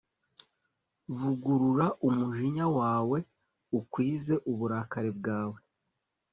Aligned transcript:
vugurura 1.17 1.87
umujinya 2.07 2.65
wawe, 2.79 3.17
ukwize 3.79 4.33
uburakari 4.51 5.11
bwawe 5.19 5.59